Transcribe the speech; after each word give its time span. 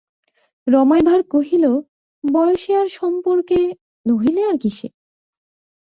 রমাই 0.67 1.01
ভাঁড় 1.01 1.23
কহিল, 1.31 1.65
বয়সে 2.23 2.71
আর 2.75 2.87
সম্পর্কে, 2.99 3.59
নহিলে 4.05 4.41
আর 4.43 4.55
কিসে? 4.57 4.87